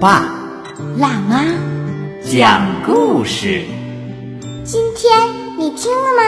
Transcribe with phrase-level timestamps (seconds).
[0.00, 0.32] 爸
[0.96, 1.44] 辣妈，
[2.22, 3.64] 讲故事。
[4.64, 5.10] 今天
[5.58, 6.22] 你听了吗？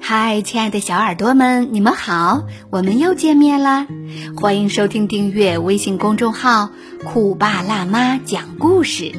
[0.00, 3.88] 嗨，亲爱的小耳朵们，你们好，我们又见面啦！
[4.36, 6.70] 欢迎收听、订阅微信公众号
[7.04, 9.10] “酷爸辣妈讲故事”。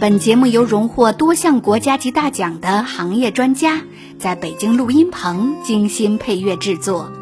[0.00, 3.80] 本节目由荣获多项国家级大奖的行业专家
[4.18, 7.12] 在北京录音棚精心配乐制作。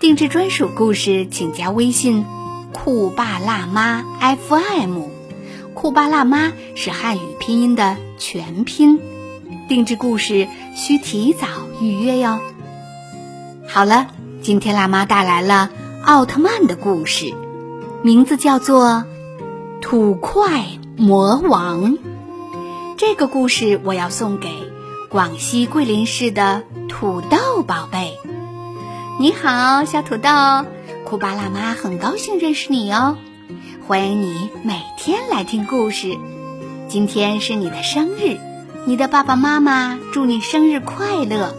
[0.00, 2.24] 定制专属故事，请加微信
[2.72, 5.02] “酷爸辣妈 FM”。
[5.74, 9.00] 酷爸辣妈是汉语拼音的全拼。
[9.68, 11.48] 定制故事需提早
[11.80, 12.38] 预约哟。
[13.66, 14.06] 好了，
[14.40, 15.70] 今天辣妈带来了
[16.04, 17.34] 奥特曼的故事，
[18.04, 19.04] 名字叫做
[19.82, 20.64] 《土块
[20.96, 21.94] 魔王》。
[22.96, 24.48] 这个故事我要送给
[25.10, 28.16] 广西桂林市的土豆宝贝。
[29.20, 30.30] 你好，小土豆，
[31.04, 33.18] 库巴辣妈很高兴认识你哦，
[33.84, 36.16] 欢迎你每天来听故事。
[36.86, 38.38] 今天是你的生日，
[38.86, 41.52] 你的爸爸妈妈祝你生日快乐，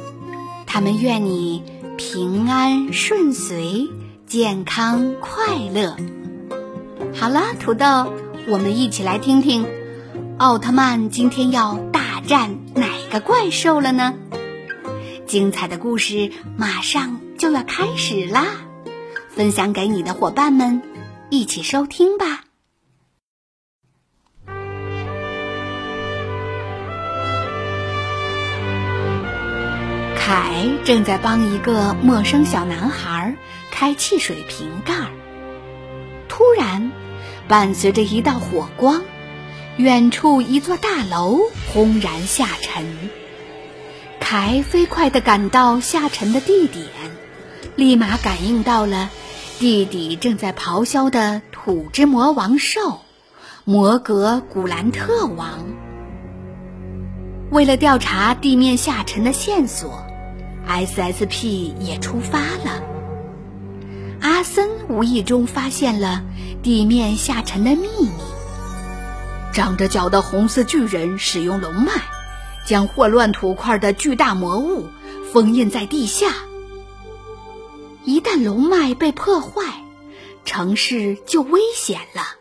[0.66, 1.62] 他们愿你
[1.98, 3.90] 平安顺遂、
[4.26, 5.98] 健康快乐。
[7.14, 8.14] 好了，土豆，
[8.48, 9.68] 我们一起来听听
[10.38, 14.14] 奥特曼今天要大战哪个怪兽了呢？
[15.30, 18.48] 精彩的故事马上就要开始啦！
[19.30, 20.82] 分享给你的伙伴们，
[21.30, 22.46] 一起收听吧。
[30.18, 33.36] 凯正在帮一个陌生小男孩
[33.70, 34.96] 开汽水瓶盖，
[36.28, 36.92] 突然，
[37.48, 39.04] 伴随着一道火光，
[39.78, 41.40] 远处一座大楼
[41.72, 43.12] 轰然下沉。
[44.32, 46.86] 凯飞快地赶到下沉的地点，
[47.76, 49.10] 立马感应到了
[49.58, 53.00] 地底正在咆哮的土之魔王兽——
[53.66, 55.50] 摩格古兰特王。
[57.50, 60.06] 为了调查地面下沉的线索
[60.68, 62.84] ，SSP 也出发了。
[64.22, 66.24] 阿森无意中发现了
[66.62, 68.12] 地面下沉的秘密：
[69.52, 71.94] 长着脚的红色巨人使用龙脉。
[72.70, 74.86] 将霍乱土块的巨大魔物
[75.34, 76.36] 封印在地下。
[78.06, 79.64] 一旦龙脉被破坏，
[80.46, 82.36] 城市就危险了。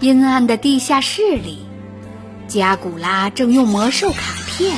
[0.00, 1.64] 阴暗的地下室里，
[2.46, 4.76] 加古拉正用魔兽卡片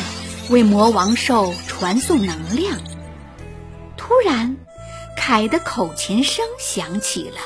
[0.49, 2.79] 为魔王兽传送能量。
[3.97, 4.57] 突然，
[5.17, 7.39] 凯的口琴声响起了。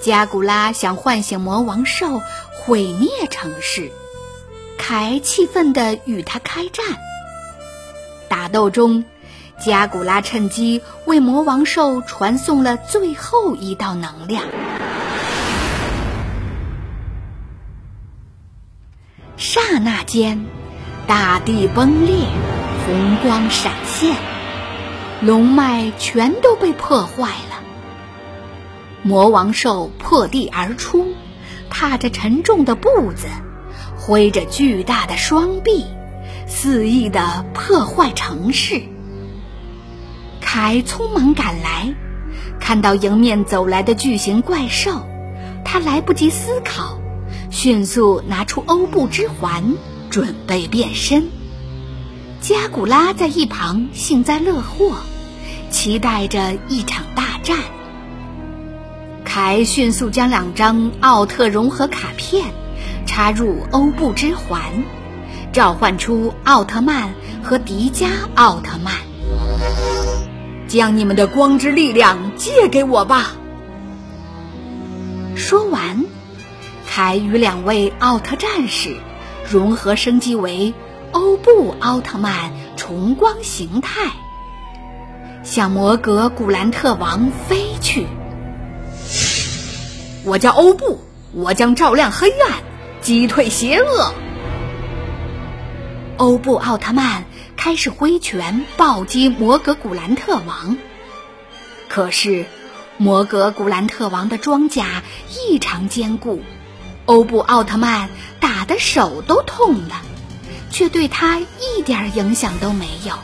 [0.00, 2.22] 加古拉想唤醒魔王兽，
[2.60, 3.90] 毁灭城市。
[4.78, 6.84] 凯气愤地与他开战。
[8.28, 9.04] 打斗中，
[9.64, 14.44] 加古拉趁机为魔王兽传送了最后一道能量。
[19.36, 20.46] 刹那间，
[21.06, 22.26] 大地崩裂，
[22.86, 24.16] 红光闪现，
[25.20, 27.62] 龙脉全都被破坏了。
[29.02, 31.14] 魔王兽破地而出，
[31.70, 33.28] 踏着沉重的步子。
[34.06, 35.84] 挥着巨大的双臂，
[36.46, 38.80] 肆意的破坏城市。
[40.40, 41.92] 凯匆忙赶来，
[42.60, 45.04] 看到迎面走来的巨型怪兽，
[45.64, 47.00] 他来不及思考，
[47.50, 49.74] 迅速拿出欧布之环，
[50.08, 51.26] 准备变身。
[52.40, 54.98] 加古拉在一旁幸灾乐祸，
[55.68, 57.58] 期待着一场大战。
[59.24, 62.44] 凯迅速将两张奥特融合卡片。
[63.06, 64.60] 插入欧布之环，
[65.52, 68.92] 召唤出奥特曼和迪迦奥特曼。
[70.68, 73.36] 将你们的光之力量借给我吧！
[75.36, 76.04] 说完，
[76.86, 78.96] 凯与两位奥特战士
[79.48, 80.74] 融合升级为
[81.12, 84.10] 欧布奥特曼重光形态，
[85.44, 88.06] 向摩格古兰特王飞去。
[90.24, 91.00] 我叫欧布，
[91.32, 92.65] 我将照亮黑暗。
[93.06, 94.12] 击退邪恶！
[96.16, 97.24] 欧布奥特曼
[97.56, 100.76] 开始挥拳暴击摩格古兰特王。
[101.88, 102.46] 可是，
[102.98, 106.42] 摩格古兰特王的装甲异常坚固，
[107.04, 108.10] 欧布奥特曼
[108.40, 110.02] 打的手都痛了，
[110.72, 113.14] 却对他一点影响都没有。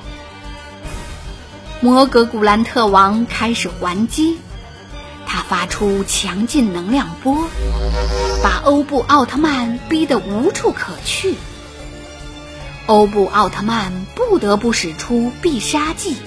[1.81, 4.39] 摩格古兰特王开始还击，
[5.33, 7.49] 他发出强劲能量波，
[8.43, 11.37] 把欧布奥特曼逼得无处可去。
[12.85, 16.19] 欧布奥特曼不得不使出必杀技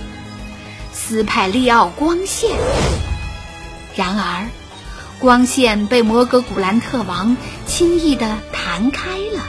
[0.92, 2.57] ——斯派利奥光线。
[3.96, 4.50] 然而，
[5.19, 7.38] 光线被摩格古兰特王
[7.68, 9.44] 轻易地弹开了。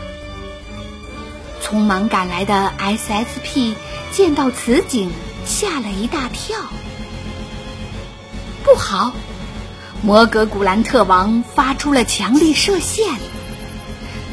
[1.63, 3.73] 匆忙赶来的 SSP
[4.13, 5.11] 见到此景。
[5.47, 6.59] 吓了一大跳！
[8.65, 9.13] 不好，
[10.03, 13.15] 摩格古兰特王发出了强力射线，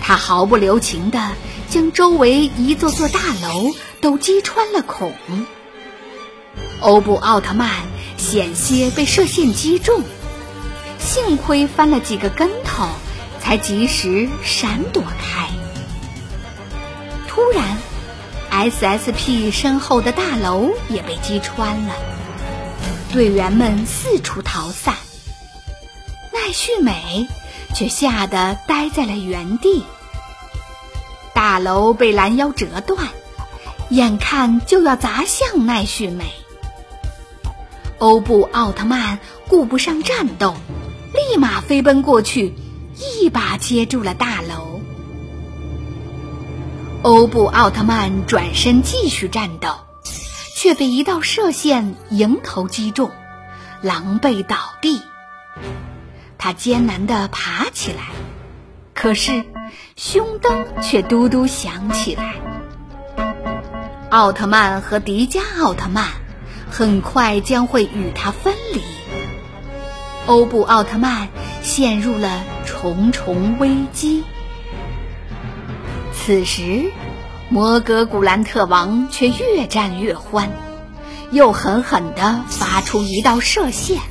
[0.01, 1.31] 他毫不留情地
[1.69, 5.13] 将周围一座座大楼都击穿了孔。
[6.80, 7.69] 欧布奥特曼
[8.18, 10.04] 险些被射线击中，
[11.00, 12.88] 幸亏翻了几个跟头，
[13.39, 15.48] 才及时闪躲开。
[17.27, 17.77] 突然。
[18.56, 21.95] SSP 身后的大楼也被击穿了，
[23.12, 24.95] 队员们四处逃散，
[26.45, 27.30] 奈绪美
[27.74, 29.86] 却吓得呆在了原地。
[31.34, 33.07] 大楼被拦腰折断，
[33.90, 36.25] 眼看就要砸向奈绪美。
[37.98, 40.54] 欧布奥特曼顾不上战斗，
[41.13, 42.54] 立马飞奔过去，
[42.98, 44.81] 一把接住了大楼。
[47.04, 49.69] 欧布奥特曼转身继续战斗，
[50.57, 53.10] 却被一道射线迎头击中，
[53.81, 55.01] 狼狈倒地。
[56.44, 58.10] 他艰难地爬起来，
[58.94, 59.45] 可是
[59.95, 62.36] 胸灯却嘟嘟响起来。
[64.10, 66.06] 奥特曼和迪迦奥特曼
[66.69, 68.81] 很快将会与他分离，
[70.25, 71.30] 欧布奥特曼
[71.62, 74.25] 陷入了重重危机。
[76.12, 76.92] 此时，
[77.48, 80.51] 摩格古兰特王却越战越欢，
[81.31, 84.01] 又狠狠地发出一道射线。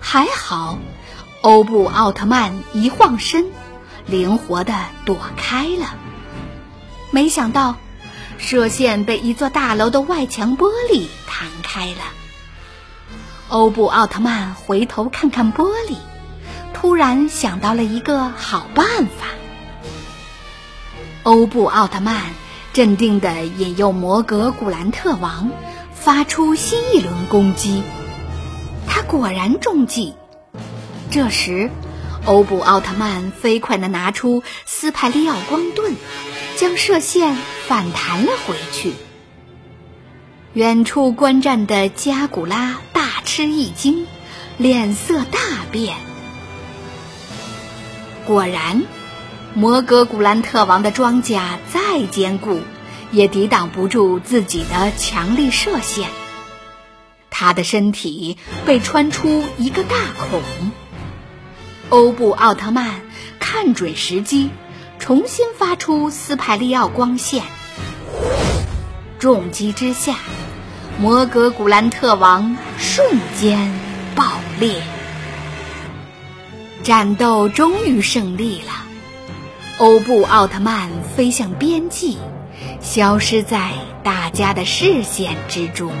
[0.00, 0.78] 还好，
[1.42, 3.46] 欧布奥特曼一晃身，
[4.06, 4.72] 灵活地
[5.04, 5.96] 躲开了。
[7.10, 7.74] 没想到，
[8.38, 12.02] 射线被一座大楼的外墙玻璃弹开了。
[13.48, 15.96] 欧布奥特曼回头看看玻璃，
[16.72, 19.26] 突然想到了一个好办法。
[21.24, 22.22] 欧布奥特曼
[22.72, 25.50] 镇定地引诱摩格古兰特王
[25.92, 27.82] 发出新一轮攻击，
[28.86, 30.14] 他果然中计。
[31.12, 31.70] 这时，
[32.24, 35.94] 欧布奥特曼飞快地拿出斯派利奥光盾，
[36.56, 37.36] 将射线
[37.68, 38.94] 反弹了回去。
[40.54, 44.06] 远处观战的加古拉大吃一惊，
[44.56, 45.38] 脸色大
[45.70, 45.96] 变。
[48.26, 48.82] 果然。
[49.54, 52.60] 摩格古兰特王的装甲再坚固，
[53.10, 56.08] 也抵挡不住自己的强力射线。
[57.28, 60.40] 他的身体被穿出一个大孔。
[61.92, 63.02] 欧布奥特曼
[63.38, 64.48] 看准时机，
[64.98, 67.42] 重新发出斯派利奥光线。
[69.18, 70.16] 重击之下，
[70.98, 73.70] 摩格古兰特王瞬间
[74.14, 74.24] 爆
[74.58, 74.82] 裂。
[76.82, 78.72] 战斗终于胜利了。
[79.76, 82.16] 欧布奥特曼飞向边际，
[82.80, 83.72] 消失在
[84.02, 85.92] 大家的视线之中。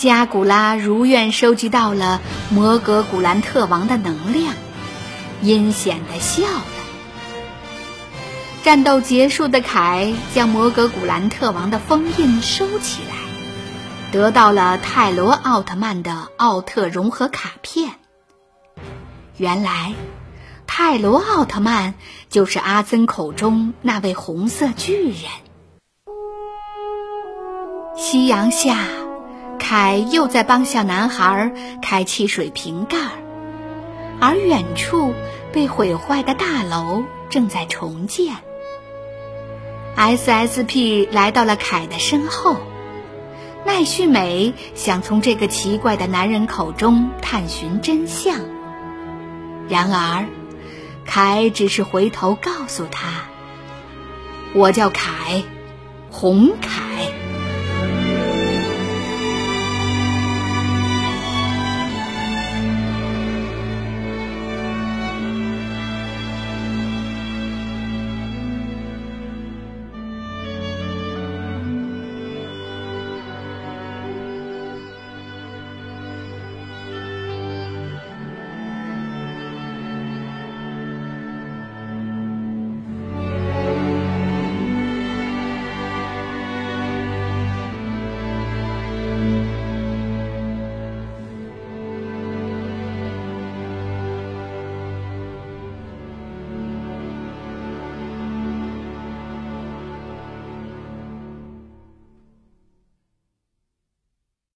[0.00, 4.54] 加古拉如愿收集到了摩格古兰特王的能量，
[5.42, 6.64] 阴险的笑了。
[8.62, 13.14] 战斗结束的凯将摩格古兰特王的封印收起来，
[14.10, 17.90] 得到了泰罗奥特曼的奥特融合卡片。
[19.36, 19.92] 原来。
[20.66, 21.92] 泰罗奥特曼
[22.30, 25.16] 就是阿森口中那位红色巨人。
[27.96, 28.78] 夕阳下，
[29.70, 32.98] 凯又在帮小男孩开汽水瓶盖，
[34.20, 35.14] 而远处
[35.52, 38.34] 被毁坏的大楼正在重建。
[39.96, 42.56] SSP 来到了凯的身后，
[43.64, 48.40] 奈绪美想从这个奇怪的男人口中探寻真相，
[49.68, 50.26] 然而。
[51.06, 53.22] 凯只是回头告诉他
[54.52, 55.44] ：“我叫凯，
[56.10, 56.82] 红凯。”